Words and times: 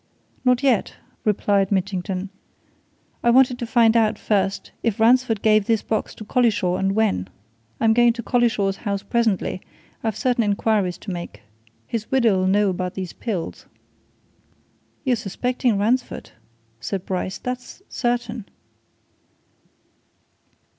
"Not 0.43 0.63
yet," 0.63 0.95
replied 1.23 1.71
Mitchington. 1.71 2.29
"I 3.23 3.29
wanted 3.29 3.59
to 3.59 3.67
find 3.67 3.95
out, 3.95 4.17
first, 4.17 4.71
if 4.81 4.99
Ransford 4.99 5.43
gave 5.43 5.65
this 5.67 5.83
box 5.83 6.15
to 6.15 6.25
Collishaw, 6.25 6.77
and 6.79 6.95
when. 6.95 7.27
I'm 7.79 7.93
going 7.93 8.11
to 8.13 8.23
Collishaw's 8.23 8.77
house 8.77 9.03
presently 9.03 9.61
I've 10.03 10.15
certain 10.17 10.43
inquiries 10.43 10.97
to 11.05 11.11
make. 11.11 11.43
His 11.85 12.09
widow'll 12.09 12.47
know 12.47 12.71
about 12.71 12.95
these 12.95 13.13
pills." 13.13 13.67
"You're 15.03 15.15
suspecting 15.17 15.77
Ransford," 15.77 16.31
said 16.79 17.05
Bryce. 17.05 17.37
"That's 17.37 17.83
certain!" 17.87 18.45